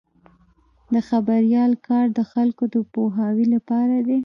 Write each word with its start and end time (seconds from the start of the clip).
د 0.93 0.95
خبریال 1.09 1.71
کار 1.87 2.05
د 2.17 2.19
خلکو 2.31 2.63
د 2.73 2.75
پوهاوي 2.93 3.45
لپاره 3.55 3.95
دی. 4.07 4.17